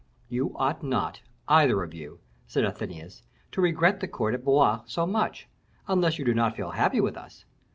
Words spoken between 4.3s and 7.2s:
at Blois so much, unless you do not feel happy with